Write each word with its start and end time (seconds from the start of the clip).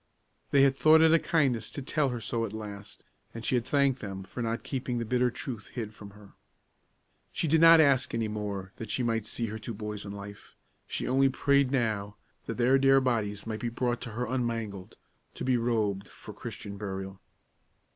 They 0.49 0.63
had 0.63 0.75
thought 0.75 1.01
it 1.01 1.13
a 1.13 1.19
kindness 1.19 1.69
to 1.69 1.81
tell 1.83 2.09
her 2.09 2.19
so 2.19 2.43
at 2.43 2.53
last, 2.53 3.03
and 3.35 3.45
she 3.45 3.53
had 3.53 3.65
thanked 3.67 3.99
them 3.99 4.23
for 4.23 4.41
not 4.41 4.63
keeping 4.63 4.97
the 4.97 5.05
bitter 5.05 5.29
truth 5.29 5.67
hid 5.75 5.93
from 5.93 6.09
her. 6.09 6.33
She 7.31 7.47
did 7.47 7.61
not 7.61 7.79
ask 7.79 8.11
any 8.11 8.27
more 8.27 8.71
that 8.77 8.89
she 8.89 9.03
might 9.03 9.27
see 9.27 9.45
her 9.45 9.59
two 9.59 9.75
boys 9.75 10.03
in 10.03 10.11
life; 10.11 10.55
she 10.87 11.07
only 11.07 11.29
prayed 11.29 11.69
now 11.69 12.15
that 12.47 12.57
their 12.57 12.79
dear 12.79 12.99
bodies 12.99 13.45
might 13.45 13.59
be 13.59 13.69
brought 13.69 14.01
to 14.01 14.13
her 14.13 14.25
unmangled, 14.25 14.95
to 15.35 15.43
be 15.43 15.55
robed 15.55 16.07
for 16.07 16.33
Christian 16.33 16.77
burial. 16.79 17.21